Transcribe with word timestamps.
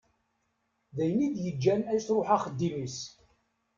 D 0.95 0.97
ayen 1.03 1.25
i 1.25 1.29
d-yeǧǧan 1.35 1.81
ad 1.91 1.95
yesruḥ 1.97 2.29
axeddim-is. 2.35 2.97